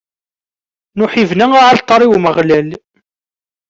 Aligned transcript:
Nuḥ 0.97 1.13
ibna 1.21 1.45
aɛalṭar 1.57 2.01
i 2.01 2.07
Umeɣlal. 2.15 2.69